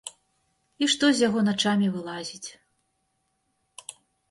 [0.85, 2.49] І што з яго начамі вылазіць.